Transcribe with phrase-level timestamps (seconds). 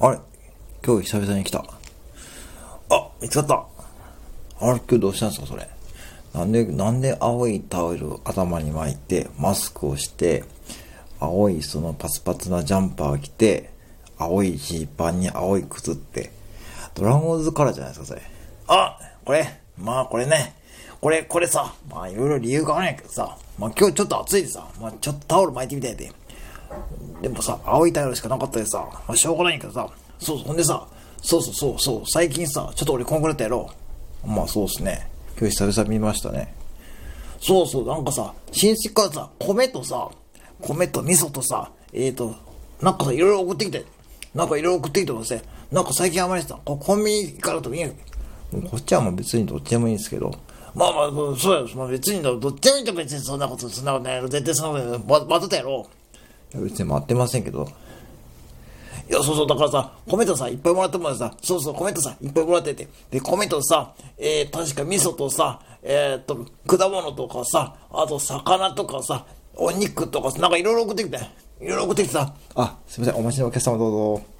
[0.00, 0.18] あれ？
[0.86, 1.64] 今日久々に来た。
[2.90, 3.54] あ、見つかった。
[4.60, 4.78] あれ？
[4.78, 5.68] 今日どうしたんですかそれ？
[6.32, 10.44] なんで、なんで青いタオルを頭に巻いて、マスクをして、
[11.18, 13.70] 青いそのパツパツなジャンパーを着て、
[14.16, 16.30] 青いジーパンに青い靴って、
[16.94, 18.22] ドラゴンズカラーじゃないですか、それ。
[18.68, 20.54] あこれ、まあこれね、
[21.00, 26.12] これ、これさ、まあいろいろ理由があるんやけどさ、まあ今日ちょっと暑いでさ、まあちょっとタオル巻いてみたいで。
[27.22, 30.86] でもさ、青いタオルしかなかったでさ、まあしょうがないんやけどさ、そうそう、ほんでさ、
[31.22, 33.70] そうそうそう、そう、最近さ、ちょっと俺こんくらいやったやろ
[34.24, 34.28] う。
[34.28, 35.10] まあそうっすね。
[35.38, 36.54] 今日久々見ましたね。
[37.40, 40.08] そうそう、なんかさ、親戚からさ、米とさ、
[40.60, 42.34] 米と味噌とさ、えーと、
[42.82, 43.84] なんかさ、いろいろ送ってきて、
[44.34, 45.36] なんかいろいろ送ってきてもさ、
[45.70, 47.88] なんか最近あまりさ、こコンビニかなくてもいいや
[48.70, 50.30] こっちはもう別にどっちでもいいんですけど、
[50.74, 54.28] まあまあ、そうそうや、まあ、別にどっちでもいいと別にそんなこと、そんなことないやろ。
[54.28, 55.20] 絶対そんなことない。
[55.20, 55.70] ま、待ってたやろ。
[55.70, 55.86] いや、
[56.54, 57.68] 別に待ってませんけど、
[59.08, 71.16] いや、そうそう、だからさ、コメントさ、いっぱいもらってもらってさ、そうそう、コメントさ、いっぱいもらってて、で、コメントさ、えー、確か味噌とさ、えー、っと、果物とかさ、あと魚とかさ、お肉とかさ、なんかいろいろ送ってきて、
[71.60, 74.37] いろいろ送ってきてさ、あ、すみません、お待ちのお客様どうぞ。